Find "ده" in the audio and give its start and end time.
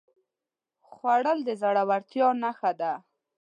2.79-2.93